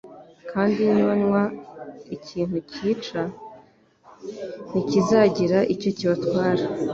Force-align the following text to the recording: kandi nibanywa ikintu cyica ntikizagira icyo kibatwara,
kandi 0.51 0.81
nibanywa 0.93 1.41
ikintu 2.15 2.57
cyica 2.71 3.21
ntikizagira 4.69 5.59
icyo 5.73 5.89
kibatwara, 5.99 6.63